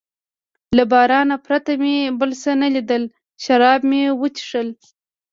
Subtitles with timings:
[0.77, 3.03] له باران پرته مې بل څه نه لیدل،
[3.43, 4.67] شراب مې و څښل.